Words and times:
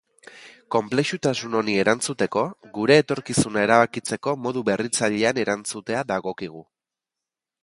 Konplexutasun 0.75 1.57
honi 1.59 1.75
erantzuteko, 1.81 2.45
gure 2.79 2.97
etorkizuna 3.03 3.67
erabakitzeko 3.69 4.37
modu 4.47 4.67
berritzailean 4.73 5.45
erantzutea 5.45 6.07
dagokigu. 6.15 6.69